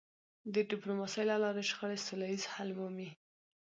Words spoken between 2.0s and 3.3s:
سوله ییز حل مومي.